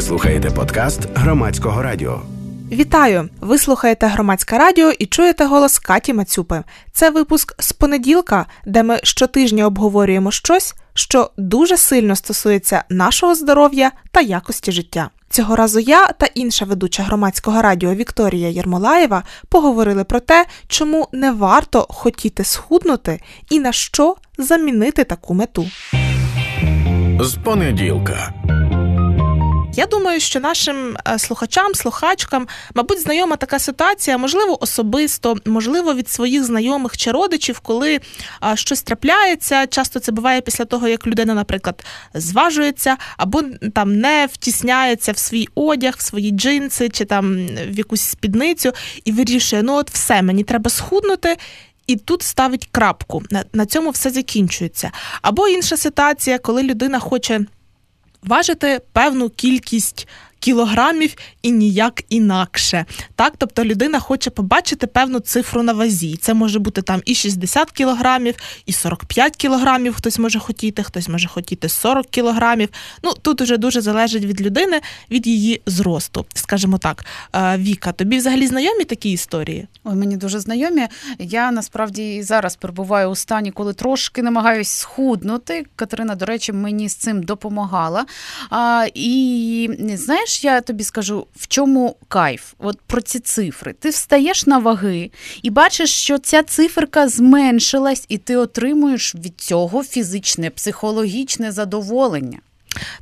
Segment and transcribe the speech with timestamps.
[0.00, 2.22] Ви слухаєте подкаст громадського радіо.
[2.72, 3.28] Вітаю!
[3.40, 6.62] Ви слухаєте громадське радіо і чуєте голос Каті Мацюпи.
[6.92, 13.92] Це випуск з понеділка, де ми щотижня обговорюємо щось, що дуже сильно стосується нашого здоров'я
[14.10, 15.10] та якості життя.
[15.30, 21.32] Цього разу я та інша ведуча громадського радіо Вікторія Єрмолаєва поговорили про те, чому не
[21.32, 23.20] варто хотіти схуднути
[23.50, 25.66] і на що замінити таку мету.
[27.20, 28.34] З понеділка.
[29.80, 36.08] Я думаю, що нашим е, слухачам, слухачкам, мабуть, знайома така ситуація, можливо, особисто, можливо, від
[36.10, 38.00] своїх знайомих чи родичів, коли
[38.54, 39.66] щось трапляється.
[39.66, 43.42] Часто це буває після того, як людина, наприклад, зважується або
[43.74, 48.72] там не втісняється в свій одяг, в свої джинси чи там в якусь спідницю
[49.04, 51.36] і вирішує, ну от все, мені треба схуднути.
[51.86, 53.22] І тут ставить крапку.
[53.52, 54.90] На цьому все закінчується.
[55.22, 57.40] Або інша ситуація, коли людина хоче
[58.22, 60.08] важити певну кількість
[60.40, 62.84] кілограмів і ніяк інакше.
[63.14, 66.16] Так, тобто людина хоче побачити певну цифру на вазі.
[66.16, 68.34] Це може бути там і 60 кілограмів,
[68.66, 69.94] і 45 кілограмів.
[69.94, 72.68] Хтось може хотіти, хтось може хотіти 40 кілограмів.
[73.02, 74.80] Ну тут уже дуже залежить від людини,
[75.10, 77.04] від її зросту, скажімо так.
[77.34, 79.68] Е, Віка, тобі взагалі знайомі такі історії?
[79.84, 80.86] Ой, мені дуже знайомі.
[81.18, 85.66] Я насправді і зараз перебуваю у стані, коли трошки намагаюсь схуднути.
[85.76, 88.06] Катерина, до речі, мені з цим допомагала.
[88.50, 92.52] А, І знаєш знаєш, я тобі скажу, в чому кайф?
[92.58, 93.72] От про ці цифри.
[93.72, 95.10] Ти встаєш на ваги
[95.42, 102.38] і бачиш, що ця циферка зменшилась, і ти отримуєш від цього фізичне, психологічне задоволення.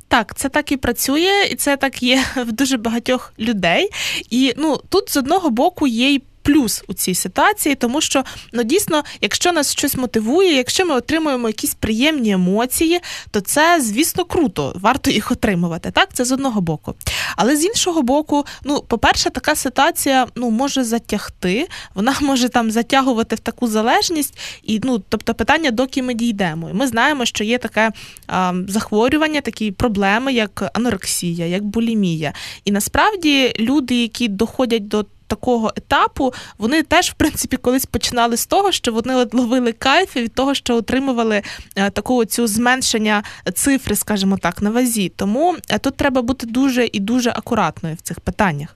[0.07, 3.89] Так, це так і працює, і це так є в дуже багатьох людей.
[4.29, 8.63] І ну тут з одного боку є й плюс у цій ситуації, тому що ну
[8.63, 12.99] дійсно, якщо нас щось мотивує, якщо ми отримуємо якісь приємні емоції,
[13.31, 15.91] то це, звісно, круто, варто їх отримувати.
[15.91, 16.95] Так, це з одного боку.
[17.35, 23.35] Але з іншого боку, ну, по-перше, така ситуація ну, може затягти, вона може там затягувати
[23.35, 26.69] в таку залежність, і ну, тобто питання, доки ми дійдемо.
[26.69, 27.91] І ми знаємо, що є таке
[28.27, 32.33] а, захворювання, такі проблеми, як анорексія, як булімія.
[32.65, 38.45] І насправді люди, які доходять до такого етапу вони теж, в принципі, колись починали з
[38.45, 41.41] того, що вони ловили кайф від того, що отримували
[41.75, 43.23] е, таку цю зменшення
[43.53, 45.09] цифри, скажімо так, на вазі.
[45.15, 48.75] Тому е, тут треба бути дуже і дуже акуратною в цих питаннях.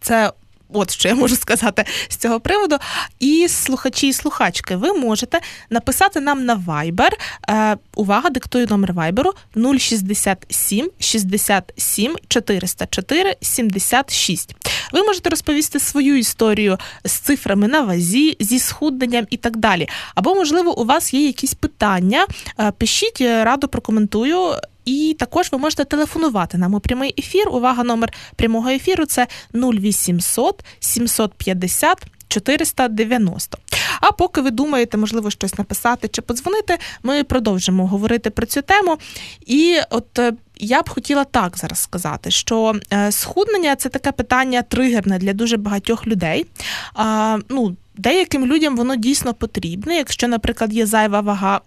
[0.00, 0.32] Це
[0.72, 2.76] От що я можу сказати з цього приводу.
[3.20, 7.10] І слухачі і слухачки, ви можете написати нам на Viber.
[7.48, 14.54] Е, увага, диктую номер Viber 067 67 404 76.
[14.92, 19.88] Ви можете розповісти свою історію з цифрами на вазі, зі схудненням і так далі.
[20.14, 22.26] Або, можливо, у вас є якісь питання.
[22.60, 24.54] Е, пишіть, раду прокоментую.
[24.90, 27.48] І також ви можете телефонувати нам у прямий ефір.
[27.48, 33.58] Увага, номер прямого ефіру це 0800 750 490.
[34.00, 38.98] А поки ви думаєте, можливо, щось написати чи подзвонити, ми продовжимо говорити про цю тему.
[39.46, 44.62] І от е, я б хотіла так зараз сказати, що е, схуднення це таке питання
[44.62, 46.46] тригерне для дуже багатьох людей.
[46.94, 49.96] А, ну, Деяким людям воно дійсно потрібне.
[49.96, 51.60] Якщо, наприклад, є зайва вага.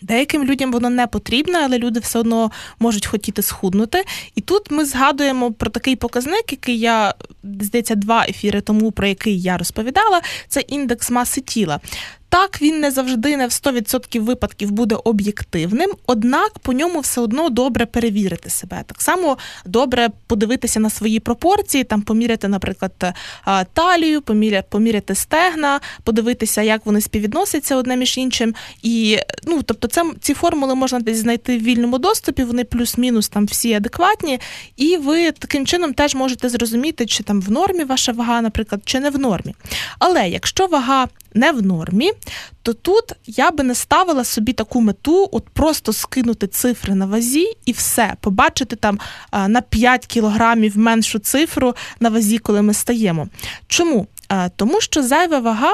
[0.00, 4.04] Деяким людям воно не потрібне, але люди все одно можуть хотіти схуднути.
[4.34, 7.14] І тут ми згадуємо про такий показник, який я
[7.60, 11.80] здається, два ефіри тому, про який я розповідала, це індекс маси тіла.
[12.30, 17.50] Так, він не завжди не в 100% випадків буде об'єктивним, однак по ньому все одно
[17.50, 18.82] добре перевірити себе.
[18.86, 23.14] Так само добре подивитися на свої пропорції, там поміряти, наприклад,
[23.72, 24.22] талію,
[24.70, 28.54] поміряти стегна, подивитися, як вони співвідносяться одне між іншим.
[28.82, 32.44] І ну, тобто, це ці формули можна десь знайти в вільному доступі.
[32.44, 34.40] Вони плюс-мінус там всі адекватні,
[34.76, 39.00] і ви таким чином теж можете зрозуміти, чи там в нормі ваша вага, наприклад, чи
[39.00, 39.54] не в нормі.
[39.98, 42.12] Але якщо вага не в нормі,
[42.62, 47.46] то тут я би не ставила собі таку мету, от просто скинути цифри на вазі
[47.64, 48.98] і все, побачити там
[49.48, 53.28] на 5 кілограмів меншу цифру на вазі, коли ми стаємо.
[53.66, 54.06] Чому?
[54.56, 55.72] Тому що зайва вага.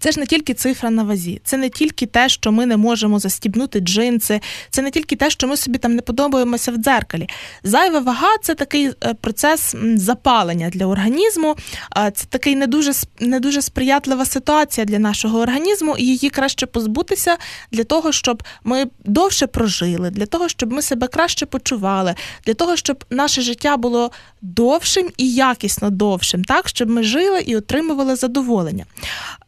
[0.00, 3.18] Це ж не тільки цифра на вазі, це не тільки те, що ми не можемо
[3.18, 4.40] застібнути джинси,
[4.70, 7.28] це не тільки те, що ми собі там не подобаємося в дзеркалі.
[7.62, 11.56] Зайва вага це такий е, процес запалення для організму,
[12.14, 17.36] це такий не дуже не дуже сприятлива ситуація для нашого організму, і її краще позбутися
[17.72, 22.14] для того, щоб ми довше прожили, для того, щоб ми себе краще почували,
[22.46, 24.10] для того, щоб наше життя було
[24.46, 28.84] довшим і якісно довшим, так щоб ми жили і отримували задоволення.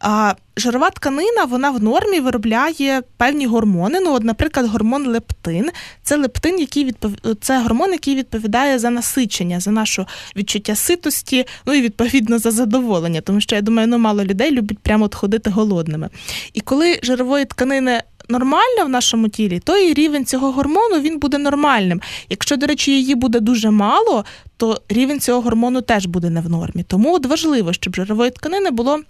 [0.01, 4.01] А жирова тканина вона в нормі виробляє певні гормони.
[4.01, 5.71] Ну, от, наприклад, гормон лептин.
[6.03, 7.13] Це лептин, який відпов...
[7.41, 10.07] це гормон, який відповідає за насичення, за нашу
[10.37, 13.21] відчуття ситості, ну і відповідно за задоволення.
[13.21, 16.09] Тому що я думаю, ну мало людей любить прямо от ходити голодними.
[16.53, 21.39] І коли жирової тканини нормальна в нашому тілі, то і рівень цього гормону він буде
[21.39, 22.01] нормальним.
[22.29, 24.25] Якщо, до речі, її буде дуже мало,
[24.57, 26.83] то рівень цього гормону теж буде не в нормі.
[26.83, 29.01] Тому от важливо, щоб жирової тканини було.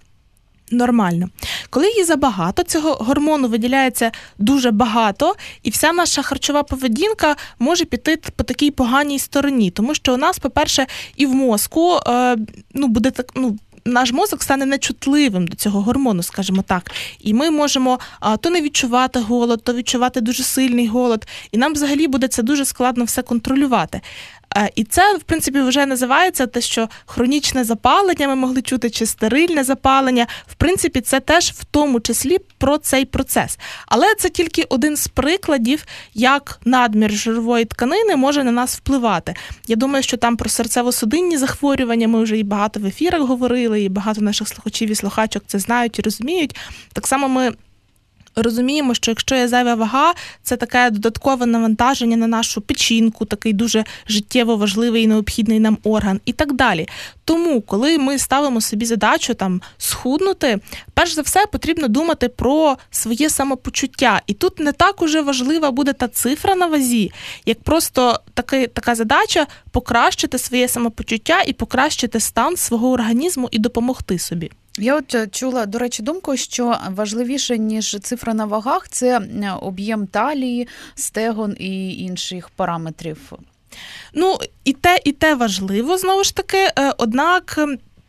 [0.71, 1.29] Нормально,
[1.69, 8.19] коли її забагато, цього гормону виділяється дуже багато, і вся наша харчова поведінка може піти
[8.35, 12.37] по такій поганій стороні, тому що у нас, по-перше, і в мозку е,
[12.73, 13.57] ну буде так, ну
[13.89, 16.91] наш мозок стане нечутливим до цього гормону, скажімо так.
[17.19, 21.27] І ми можемо а, то не відчувати голод, то відчувати дуже сильний голод.
[21.51, 24.01] І нам взагалі буде це дуже складно все контролювати.
[24.75, 29.63] І це, в принципі, вже називається те, що хронічне запалення ми могли чути, чи стерильне
[29.63, 30.27] запалення.
[30.47, 33.59] В принципі, це теж в тому числі про цей процес.
[33.87, 39.35] Але це тільки один з прикладів, як надмір жирової тканини може на нас впливати.
[39.67, 43.89] Я думаю, що там про серцево-судинні захворювання ми вже і багато в ефірах говорили, і
[43.89, 46.55] багато наших слухачів і слухачок це знають і розуміють.
[46.93, 47.53] Так само ми
[48.41, 50.13] розуміємо, що якщо є зайва вага,
[50.43, 56.19] це таке додаткове навантаження на нашу печінку, такий дуже життєво важливий і необхідний нам орган,
[56.25, 56.87] і так далі.
[57.25, 60.59] Тому, коли ми ставимо собі задачу там схуднути,
[60.93, 64.21] перш за все потрібно думати про своє самопочуття.
[64.27, 67.11] І тут не так уже важлива буде та цифра на вазі,
[67.45, 74.19] як просто таки, така задача покращити своє самопочуття і покращити стан свого організму і допомогти
[74.19, 74.51] собі.
[74.79, 79.53] Я от е, чула, до речі, думку, що важливіше, ніж цифра на вагах, це е,
[79.61, 83.33] об'єм талії, стегон і інших параметрів.
[84.13, 86.57] Ну, і те, і те важливо знову ж таки.
[86.57, 87.59] Е, однак,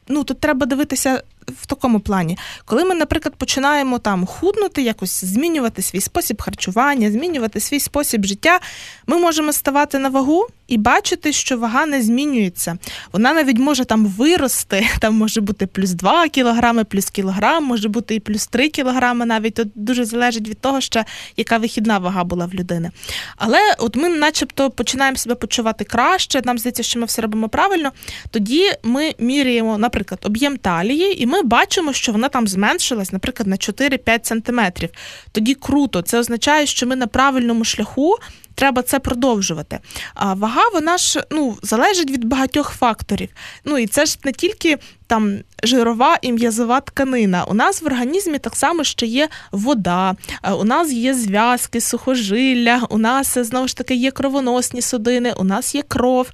[0.09, 1.23] ну тут треба дивитися
[1.63, 7.61] в такому плані, коли ми, наприклад, починаємо там худнути, якось змінювати свій спосіб харчування, змінювати
[7.61, 8.61] свій спосіб життя,
[9.07, 12.79] ми можемо ставати на вагу і бачити, що вага не змінюється.
[13.13, 18.15] Вона навіть може там вирости, там може бути плюс 2 кілограми, плюс кілограм, може бути
[18.15, 21.05] і плюс 3 кілограми, навіть тут дуже залежить від того, що
[21.37, 22.91] яка вихідна вага була в людини.
[23.37, 27.91] Але от ми, начебто, починаємо себе почувати краще, нам здається, що ми все робимо правильно.
[28.31, 33.57] Тоді ми міряємо, наприклад, об'єм талії, і ми бачимо, що вона там зменшилась, наприклад, на
[33.57, 34.91] 4-5 сантиметрів.
[35.33, 38.17] Тоді круто, це означає, що ми на правильному шляху.
[38.61, 39.79] Треба це продовжувати.
[40.15, 43.29] А вага, вона ж ну залежить від багатьох факторів.
[43.65, 47.45] Ну і це ж не тільки там жирова і м'язова тканина.
[47.45, 50.15] У нас в організмі так само ще є вода,
[50.59, 55.75] у нас є зв'язки, сухожилля, у нас знову ж таки є кровоносні судини, у нас
[55.75, 56.31] є кров.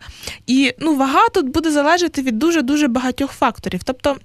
[0.47, 3.81] І ну, вага тут буде залежати від дуже дуже багатьох факторів.
[3.85, 4.17] Тобто.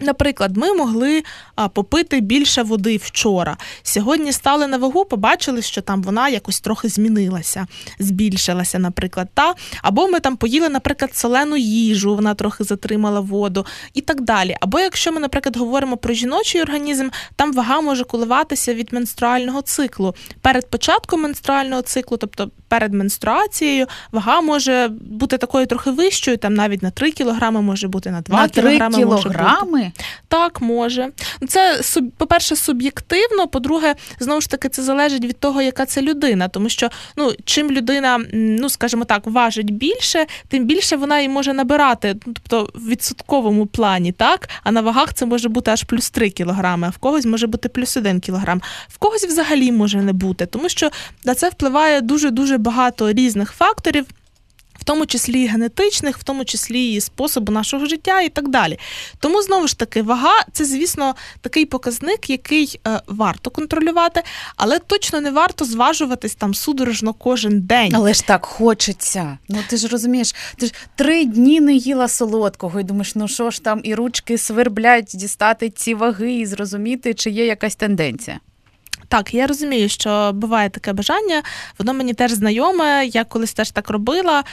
[0.00, 1.22] Наприклад, ми могли
[1.54, 3.56] а, попити більше води вчора.
[3.82, 7.66] Сьогодні стали на вагу, побачили, що там вона якось трохи змінилася,
[7.98, 9.28] збільшилася, наприклад.
[9.34, 9.54] Та?
[9.82, 14.56] Або ми там поїли, наприклад, солену їжу, вона трохи затримала воду і так далі.
[14.60, 20.14] Або якщо ми, наприклад, говоримо про жіночий організм, там вага може коливатися від менструального циклу.
[20.40, 26.82] Перед початком менструального циклу, тобто перед менструацією, вага може бути такою трохи вищою, там навіть
[26.82, 28.96] на 3 кілограми може бути, на 2 на 3 кілограми.
[28.96, 29.89] кілограми?
[30.28, 31.08] Так, може.
[31.48, 31.80] Це
[32.16, 33.48] по-перше, суб'єктивно.
[33.48, 36.48] По-друге, знову ж таки, це залежить від того, яка це людина.
[36.48, 41.52] Тому що ну, чим людина, ну скажімо так, важить більше, тим більше вона і може
[41.52, 44.48] набирати, ну, тобто в відсотковому плані, так?
[44.62, 47.68] А на вагах це може бути аж плюс 3 кілограми, а в когось може бути
[47.68, 48.62] плюс 1 кілограм.
[48.88, 50.90] В когось взагалі може не бути, тому що
[51.24, 54.06] на це впливає дуже дуже багато різних факторів
[54.80, 58.78] в тому числі і генетичних, в тому числі і способу нашого життя і так далі.
[59.18, 64.22] Тому знову ж таки, вага це, звісно, такий показник, який е, варто контролювати,
[64.56, 67.92] але точно не варто зважуватись там судорожно кожен день.
[67.94, 69.38] Але ж так хочеться.
[69.48, 73.50] Ну ти ж розумієш, ти ж три дні не їла солодкого, і думаєш, ну що
[73.50, 78.40] ж там, і ручки сверблять дістати ці ваги і зрозуміти, чи є якась тенденція.
[79.10, 81.42] Так, я розумію, що буває таке бажання,
[81.78, 84.44] воно мені теж знайоме, я колись теж так робила.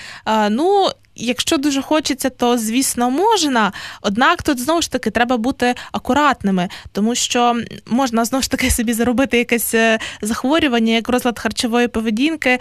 [0.50, 3.72] Ну, якщо дуже хочеться, то звісно можна.
[4.02, 7.56] Однак тут знову ж таки треба бути акуратними, тому що
[7.86, 12.60] можна знову ж таки собі заробити якесь е, захворювання, як розлад харчової поведінки.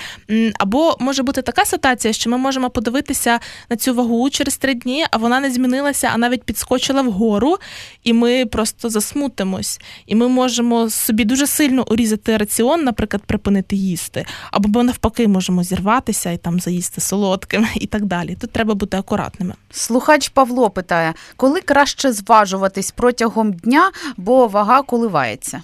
[0.58, 5.06] Або може бути така ситуація, що ми можемо подивитися на цю вагу через три дні,
[5.10, 7.58] а вона не змінилася, а навіть підскочила вгору,
[8.02, 9.80] і ми просто засмутимось.
[10.06, 16.30] І ми можемо собі дуже сильно урізати раціон, наприклад, припинити їсти, або навпаки, можемо зірватися
[16.30, 19.54] і там заїсти солодким і так далі тут треба бути акуратними.
[19.70, 25.62] Слухач Павло питає, коли краще зважуватись протягом дня, бо вага коливається.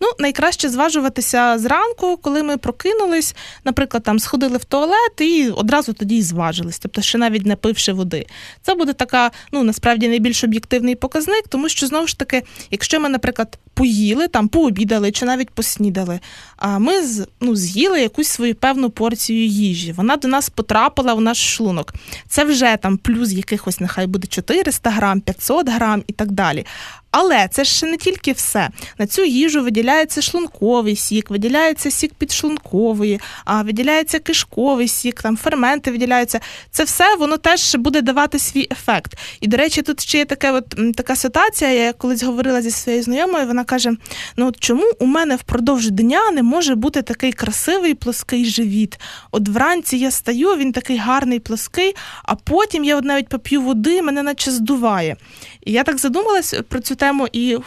[0.00, 6.16] Ну, найкраще зважуватися зранку, коли ми прокинулись, наприклад, там сходили в туалет і одразу тоді
[6.16, 8.26] і зважились, тобто ще навіть не пивши води.
[8.62, 13.08] Це буде така, ну насправді найбільш об'єктивний показник, тому що знову ж таки, якщо ми,
[13.08, 16.20] наприклад, поїли, там пообідали чи навіть поснідали,
[16.56, 16.92] а ми
[17.40, 19.92] ну, з'їли якусь свою певну порцію їжі.
[19.92, 21.94] Вона до нас потрапила в наш шлунок.
[22.28, 26.66] Це вже там плюс якихось, нехай буде 400 грам, 500 грам і так далі.
[27.16, 28.70] Але це ще не тільки все.
[28.98, 35.90] На цю їжу виділяється шлунковий сік, виділяється сік підшлункової, а виділяється кишковий сік, там ферменти
[35.90, 36.40] виділяються.
[36.70, 39.18] Це все воно теж буде давати свій ефект.
[39.40, 41.70] І, до речі, тут ще є таке, от, така ситуація.
[41.70, 43.90] Я колись говорила зі своєю знайомою, вона каже:
[44.36, 49.00] ну от чому у мене впродовж дня не може бути такий красивий плоский живіт?
[49.30, 54.02] От вранці я стаю, він такий гарний плоский, а потім я от навіть поп'ю води,
[54.02, 55.16] мене наче здуває.
[55.64, 57.58] І я так задумалась про цю тему і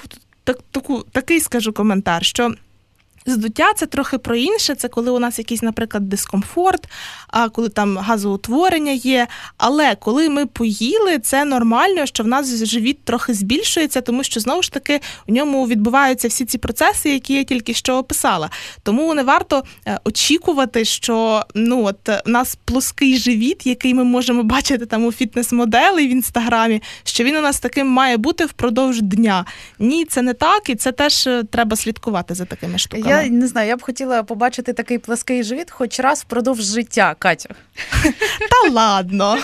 [0.44, 2.51] так, таку, такий скажу коментар, що
[3.28, 6.88] Здуття це трохи про інше, це коли у нас якийсь, наприклад, дискомфорт,
[7.28, 9.28] а коли там газоутворення є.
[9.58, 14.62] Але коли ми поїли, це нормально, що в нас живіт трохи збільшується, тому що знову
[14.62, 18.50] ж таки у ньому відбуваються всі ці процеси, які я тільки що описала.
[18.84, 24.44] Тому не варто е, очікувати, що ну от у нас плоский живіт, який ми можемо
[24.44, 29.46] бачити там у фітнес-моделі в інстаграмі, що він у нас таким має бути впродовж дня.
[29.80, 33.10] Ні, це не так, і це теж е, треба слідкувати за такими штуками.
[33.10, 37.50] Я не знаю, я б хотіла побачити такий плаский живіт хоч раз впродовж життя, Катю.
[38.50, 39.38] Та ладно.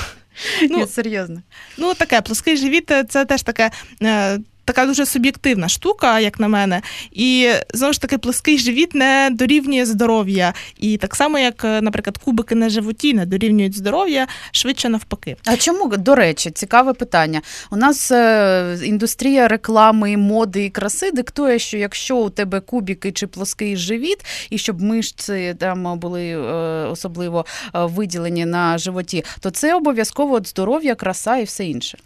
[0.70, 1.42] Ну, серйозно.
[1.77, 6.82] Ну, таке плоский живіт це теж таке е, така дуже суб'єктивна штука, як на мене.
[7.12, 10.53] І знову ж таки, плоский живіт не дорівнює здоров'я.
[10.77, 15.36] І так само, як, наприклад, кубики на животі не дорівнюють здоров'я, швидше навпаки.
[15.46, 17.41] А чому, до речі, цікаве питання?
[17.72, 23.27] У нас е, індустрія реклами, моди і краси диктує, що якщо у тебе кубики чи
[23.27, 26.41] плоский живіт, і щоб мишці там були е,
[26.88, 31.98] особливо е, виділені на животі, то це обов'язково здоров'я, краса і все інше.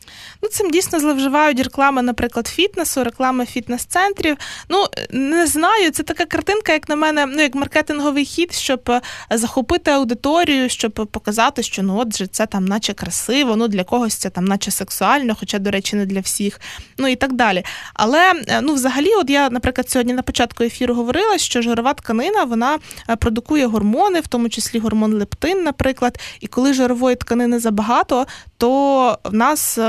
[0.41, 4.37] Ну, Цим дійсно зловживають реклами, наприклад фітнесу, реклами фітнес-центрів.
[4.69, 9.01] Ну не знаю, це така картинка, як на мене, ну як маркетинговий хід, щоб е,
[9.31, 14.29] захопити аудиторію, щоб показати, що ну отже, це там, наче красиво, ну для когось це
[14.29, 16.61] там, наче сексуально, хоча, до речі, не для всіх,
[16.97, 17.63] ну і так далі.
[17.93, 22.43] Але е, ну, взагалі, от я, наприклад, сьогодні на початку ефіру говорила, що жирова тканина
[22.43, 26.19] вона е, продукує гормони, в тому числі гормон лептин, наприклад.
[26.39, 28.27] І коли жирової тканини забагато,
[28.57, 29.79] то в нас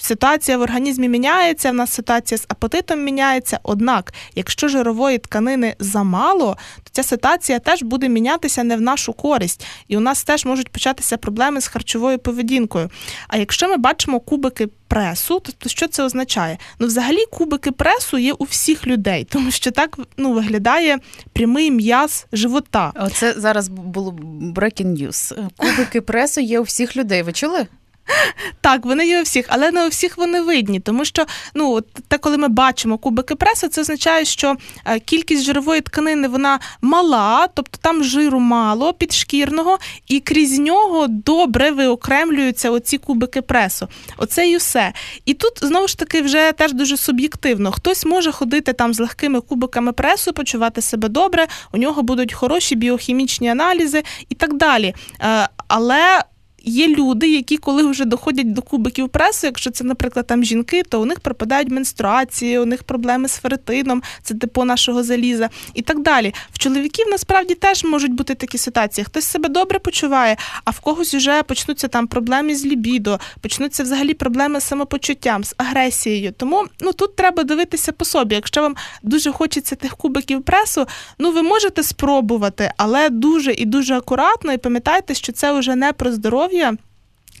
[0.00, 3.60] ситуація в організмі міняється, в нас ситуація з апетитом міняється.
[3.62, 9.66] Однак, якщо жирової тканини замало, то ця ситуація теж буде мінятися не в нашу користь,
[9.88, 12.90] і у нас теж можуть початися проблеми з харчовою поведінкою.
[13.28, 16.58] А якщо ми бачимо кубики пресу, то що це означає?
[16.78, 20.98] Ну, взагалі, кубики пресу є у всіх людей, тому що так ну, виглядає
[21.32, 22.92] прямий м'яз живота.
[22.96, 24.10] Оце зараз було
[24.54, 25.48] breaking news.
[25.56, 27.22] Кубики пресу є у всіх людей.
[27.22, 27.66] Ви чули?
[28.60, 32.18] Так, вони є у всіх, але не у всіх вони видні, тому що ну, те,
[32.18, 37.78] коли ми бачимо кубики преси, це означає, що е, кількість жирової тканини вона мала, тобто
[37.82, 39.78] там жиру мало підшкірного,
[40.08, 43.88] і крізь нього добре виокремлюються оці кубики пресу.
[44.16, 44.92] Оце і все.
[45.24, 47.72] І тут знову ж таки вже теж дуже суб'єктивно.
[47.72, 52.74] Хтось може ходити там з легкими кубиками пресу, почувати себе добре, у нього будуть хороші
[52.74, 54.94] біохімічні аналізи і так далі.
[55.20, 56.22] Е, але
[56.64, 61.00] Є люди, які, коли вже доходять до кубиків пресу, якщо це, наприклад, там жінки, то
[61.00, 66.02] у них пропадають менструації, у них проблеми з феритином, це депо нашого заліза і так
[66.02, 66.34] далі.
[66.52, 69.04] В чоловіків насправді теж можуть бути такі ситуації.
[69.04, 74.14] Хтось себе добре почуває, а в когось вже почнуться там проблеми з лібідо, почнуться взагалі
[74.14, 76.32] проблеми з самопочуттям, з агресією.
[76.36, 78.34] Тому ну тут треба дивитися по собі.
[78.34, 80.86] Якщо вам дуже хочеться тих кубиків пресу,
[81.18, 85.92] ну ви можете спробувати, але дуже і дуже акуратно, і пам'ятайте, що це вже не
[85.92, 86.76] про здоров'я здоров'я.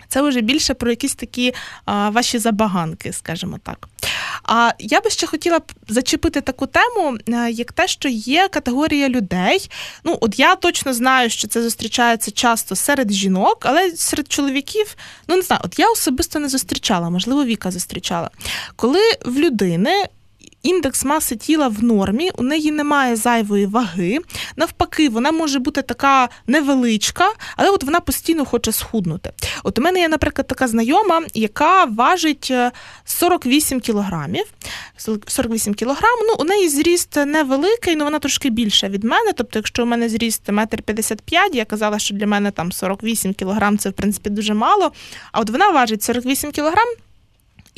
[0.08, 3.88] Це вже більше про якісь такі а, ваші забаганки, скажімо так.
[4.44, 9.70] А я би ще хотіла зачепити таку тему, е, як те, що є категорія людей.
[10.04, 14.96] Ну, от я точно знаю, що це зустрічається часто серед жінок, але серед чоловіків,
[15.28, 18.30] ну не знаю, от я особисто не зустрічала, можливо, Віка зустрічала.
[18.76, 20.04] Коли в людини
[20.62, 24.18] індекс маси тіла в нормі, у неї немає зайвої ваги.
[24.56, 29.32] Навпаки, вона може бути така невеличка, але от вона постійно хоче схуднути.
[29.64, 32.52] От у мене є, наприклад, така знайома, яка важить
[33.04, 34.44] 48 е, кілограмів.
[35.26, 39.32] 48 кілограм, ну у неї зріст невеликий, ну вона трошки більша від мене.
[39.36, 43.78] Тобто, якщо у мене зріст метр 55, я казала, що для мене там 48 кілограм
[43.78, 44.92] це в принципі дуже мало.
[45.32, 46.86] А от вона важить 48 кілограм.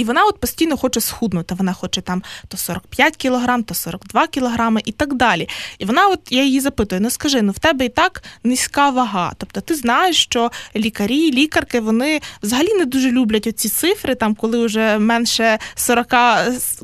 [0.02, 1.54] І вона от постійно хоче схуднути.
[1.54, 5.48] Вона хоче там то 45 кілограм, то 42 кілограми і так далі.
[5.78, 9.32] І вона, от я її запитую: ну скажи, ну в тебе і так низька вага.
[9.38, 14.66] Тобто ти знаєш, що лікарі, лікарки вони взагалі не дуже люблять оці цифри, там коли
[14.66, 16.06] вже менше 40,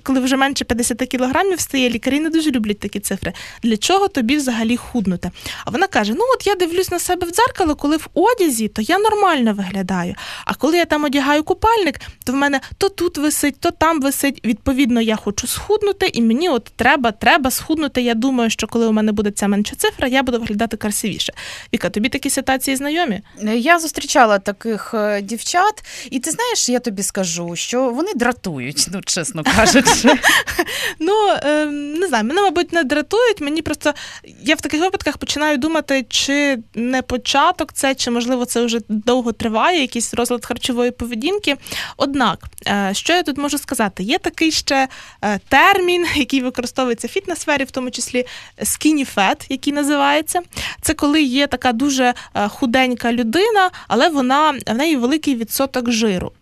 [0.02, 3.32] коли вже менше 50 кілограмів стає, лікарі не дуже люблять такі цифри.
[3.62, 5.30] Для чого тобі взагалі худнути?
[5.64, 8.82] А вона каже: Ну от я дивлюсь на себе в дзеркало, коли в одязі, то
[8.82, 10.14] я нормально виглядаю.
[10.44, 14.40] А коли я там одягаю купальник, то в мене то тут висить, то там висить.
[14.44, 18.02] Відповідно, я хочу схуднути, і мені от треба, треба схуднути.
[18.02, 21.32] Я думаю, що коли у мене буде ця менша цифра, я буду виглядати красивіше.
[21.74, 23.20] Віка, тобі такі ситуації знайомі?
[23.42, 29.00] Я зустрічала таких е, дівчат, і ти знаєш, я тобі скажу, що вони дратують, ну
[29.04, 30.18] чесно кажучи.
[30.98, 31.12] Ну
[31.42, 33.40] ем, не знаю, мене, мабуть, не дратують.
[33.40, 33.94] Мені просто
[34.42, 39.32] я в таких випадках починаю думати, чи не початок це, чи можливо це вже довго
[39.32, 41.56] триває, якийсь розлад харчової поведінки.
[41.96, 44.02] Однак, е, що я тут можу сказати?
[44.02, 44.88] Є такий ще
[45.22, 48.26] е, термін, який використовується в фітнес-сфері, в тому числі
[48.58, 50.40] skinny fat, який називається.
[50.82, 56.32] Це коли є така дуже е, худенька людина, але вона в неї великий відсоток жиру.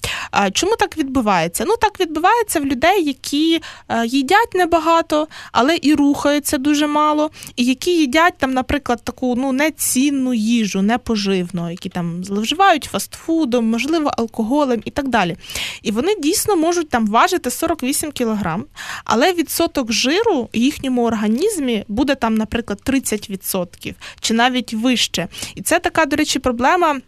[0.52, 1.64] Чому так відбувається?
[1.66, 7.64] Ну так відбувається в людей, які е, їдять небагато, але і рухаються дуже мало, і
[7.64, 14.82] які їдять там, наприклад, таку ну нецінну їжу, непоживну, які там зловживають фастфудом, можливо, алкоголем
[14.84, 15.36] і так далі.
[15.82, 18.64] І вони дійсно можуть там важити 48 кілограм,
[19.04, 25.28] але відсоток жиру в їхньому організмі буде там, наприклад, 30% чи навіть вище.
[25.54, 27.00] І це така, до речі, проблема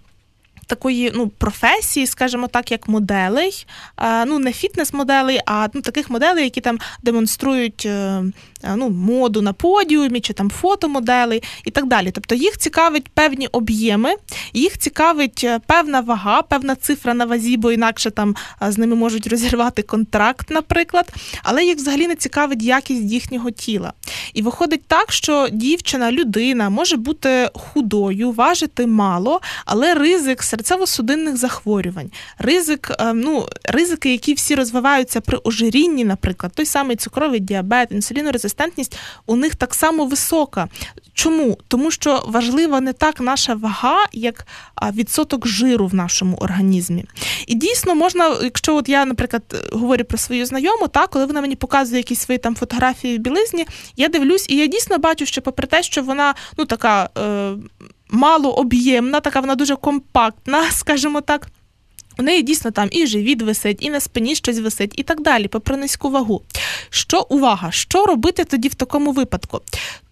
[0.69, 3.67] такої ну, професії, скажімо так, як моделей,
[4.27, 8.23] ну не фітнес-моделей, а ну, таких моделей, які там демонструють е,
[8.77, 12.11] ну, моду на подіумі чи там фотомоделей і так далі.
[12.11, 14.15] Тобто їх цікавить певні об'єми,
[14.53, 19.27] їх цікавить е, певна вага, певна цифра на вазі, бо інакше там з ними можуть
[19.33, 23.93] розірвати контракт, наприклад, але їх взагалі не цікавить якість їхнього тіла.
[24.35, 32.11] І виходить так, що дівчина, людина може бути худою, важити мало, але ризик серцево-судинних захворювань,
[32.39, 38.99] ризик, е, ну, ризики, які всі розвиваються при ожирінні, наприклад, той самий цукровий діабет, інсулінорезистентність
[39.27, 40.69] у них так само висока.
[41.15, 41.59] Чому?
[41.69, 44.47] Тому що важлива не так наша вага, як
[44.93, 47.05] відсоток жиру в нашому організмі.
[47.47, 51.57] І дійсно можна, якщо от я, наприклад, говорю про свою знайому, так, коли вона мені
[51.57, 55.67] показує якісь свої там фотографії в білизні, я дивлюсь, і я дійсно бачу, що попри
[55.67, 57.11] те, що вона ну така.
[57.19, 57.53] Е,
[58.11, 61.49] малооб'ємна, така вона дуже компактна, скажімо так.
[62.19, 65.49] У неї дійсно там і живіт висить, і на спині щось висить, і так далі,
[65.49, 66.43] попри низьку вагу.
[66.91, 69.61] Що увага, що робити тоді в такому випадку?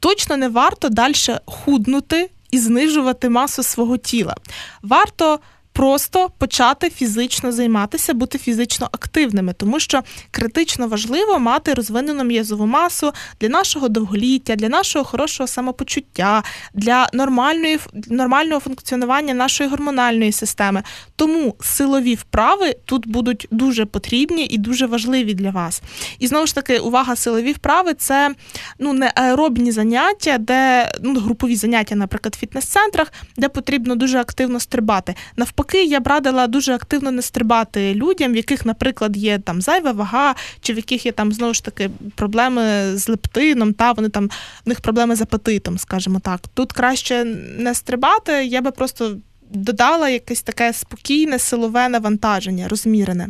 [0.01, 1.15] Точно не варто далі
[1.47, 4.37] худнути і знижувати масу свого тіла.
[4.83, 5.41] Варто
[5.77, 13.13] просто почати фізично займатися, бути фізично активними, тому що критично важливо мати розвинену м'язову масу
[13.41, 16.43] для нашого довголіття, для нашого хорошого самопочуття,
[16.75, 20.83] для нормальної нормального функціонування нашої гормональної системи.
[21.17, 25.83] Тому силові вправи тут будуть дуже потрібні і дуже важливі для вас.
[26.19, 28.35] І знову ж таки, увага, силові вправи це
[28.79, 34.61] ну не аеробні заняття, де ну групові заняття, наприклад, в фітнес-центрах, де потрібно дуже активно
[34.61, 35.15] стрибати.
[35.37, 39.61] Навпаки навпаки, я б радила дуже активно не стрибати людям, в яких, наприклад, є там
[39.61, 44.09] зайва вага, чи в яких є там знову ж таки проблеми з лептином, та вони
[44.09, 44.31] там
[44.65, 46.41] в них проблеми з апетитом, скажімо так.
[46.55, 47.25] Тут краще
[47.59, 49.17] не стрибати, я би просто
[49.51, 53.29] додала якесь таке спокійне силове навантаження, розмірене.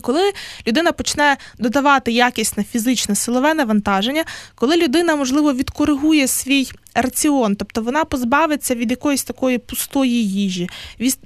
[0.00, 0.32] Коли
[0.66, 4.24] людина почне додавати якісне фізичне силове навантаження,
[4.54, 10.68] коли людина, можливо, відкоригує свій раціон, тобто вона позбавиться від якоїсь такої пустої їжі,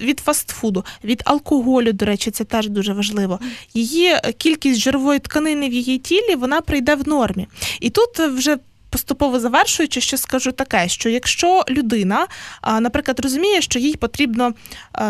[0.00, 3.40] від, фастфуду, від алкоголю, до речі, це теж дуже важливо.
[3.74, 7.48] Її кількість жирової тканини в її тілі вона прийде в нормі.
[7.80, 8.58] І тут вже
[8.94, 12.26] поступово завершуючи, що скажу таке, що якщо людина,
[12.80, 14.52] наприклад, розуміє, що їй потрібно,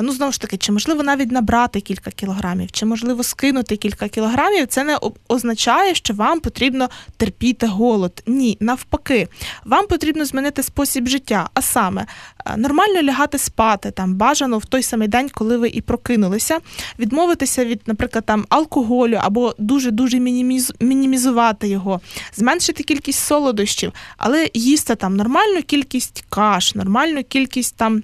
[0.03, 4.67] ну знову ж таки, чи можливо навіть набрати кілька кілограмів, чи можливо скинути кілька кілограмів,
[4.67, 8.23] це не означає, що вам потрібно терпіти голод.
[8.27, 9.29] Ні, навпаки,
[9.65, 12.07] вам потрібно змінити спосіб життя, а саме
[12.57, 16.59] нормально лягати спати, там бажано в той самий день, коли ви і прокинулися,
[16.99, 20.19] відмовитися від, наприклад, там алкоголю або дуже дуже
[20.81, 22.01] мінімізувати його,
[22.35, 23.74] зменшити кількість солодощів,
[24.17, 28.03] але їсти там нормальну кількість каш, нормальну кількість там.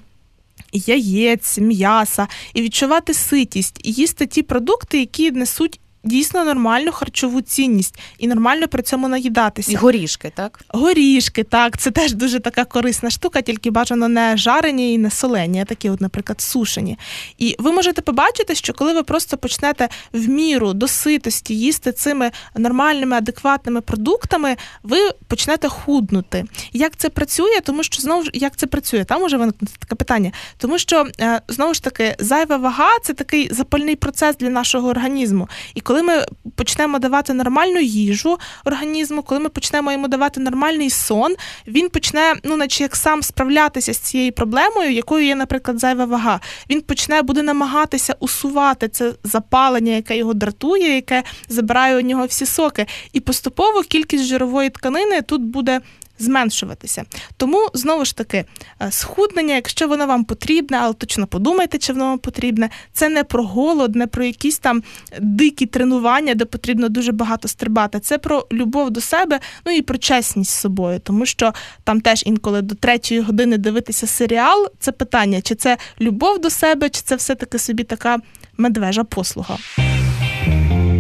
[0.73, 7.99] Яєць, м'яса і відчувати ситість, і їсти ті продукти, які несуть дійсно нормальну харчову цінність
[8.19, 9.73] і нормально при цьому наїдатися.
[9.73, 10.61] І горішки, так?
[10.69, 15.61] Горішки, так, це теж дуже така корисна штука, тільки бажано не жарені і не солені,
[15.61, 16.99] а такі, от, наприклад, сушені.
[17.39, 22.31] І ви можете побачити, що коли ви просто почнете в міру до ситості їсти цими
[22.57, 26.45] нормальними, адекватними продуктами, ви почнете худнути.
[26.73, 27.61] Як це працює?
[27.65, 29.05] Тому що знову ж як це працює?
[29.05, 30.33] Там може виникнути таке питання.
[30.59, 35.49] Тому що е, знову ж таки зайва вага це такий запальний процес для нашого організму.
[35.75, 36.25] І коли ми
[36.57, 41.35] почнемо давати нормальну їжу організму, коли ми почнемо йому давати нормальний сон,
[41.67, 46.41] він почне, ну наче як сам справлятися з цією проблемою, якою є, наприклад, зайва вага.
[46.71, 52.47] Він почне буде намагатися усувати це запалення, яке його дратує, яке забирає у нього всі
[52.47, 52.87] соки.
[53.13, 55.81] І поступово кількість жирової тканини тут буде
[56.23, 57.05] зменшуватися.
[57.37, 58.45] Тому знову ж таки,
[58.83, 63.25] е, схуднення, якщо воно вам потрібне, але точно подумайте, чи воно вам потрібне, це не
[63.25, 64.83] про голод, не про якісь там
[65.21, 68.01] дикі тренування, де потрібно дуже багато стрибати.
[68.01, 71.53] Це про любов до себе, ну і про чесність з собою, тому що
[71.85, 74.69] там теж інколи до третьої години дивитися серіал.
[74.79, 78.19] Це питання, чи це любов до себе, чи це все-таки собі така
[78.57, 79.59] медвежа послуга.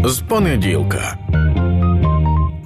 [0.04, 1.18] З понеділка.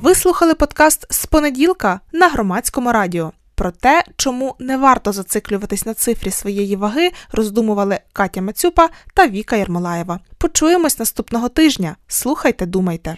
[0.04, 3.32] Ви слухали подкаст з понеділка на громадському радіо.
[3.54, 9.56] Про те, чому не варто зациклюватись на цифрі своєї ваги, роздумували Катя Мацюпа та Віка
[9.56, 10.20] Ярмолаєва.
[10.38, 11.96] Почуємось наступного тижня.
[12.08, 13.16] Слухайте, думайте.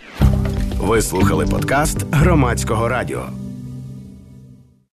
[0.81, 3.29] Ви слухали подкаст громадського радіо.